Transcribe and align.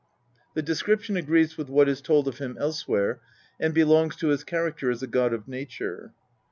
The 0.55 0.63
description 0.63 1.15
agrees 1.15 1.59
with 1.59 1.69
what 1.69 1.87
is 1.87 2.01
told 2.01 2.27
oi 2.27 2.31
him 2.31 2.57
elsewhere, 2.59 3.21
and 3.59 3.71
belongs 3.71 4.15
to 4.15 4.29
his 4.29 4.43
character 4.43 4.89
as 4.89 5.03
a 5.03 5.07
god 5.07 5.31
of 5.31 5.47
nature. 5.47 6.11